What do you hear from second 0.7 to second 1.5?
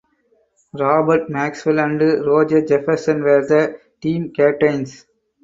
Robert